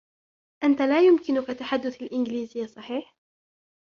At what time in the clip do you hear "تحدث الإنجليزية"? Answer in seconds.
1.47-2.65